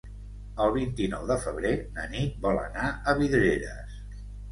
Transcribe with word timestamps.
El 0.67 0.71
vint-i-nou 0.77 1.27
de 1.31 1.35
febrer 1.43 1.73
na 1.97 2.05
Nit 2.13 2.39
vol 2.47 2.57
anar 2.63 2.87
a 2.91 3.15
Vidreres. 3.21 4.01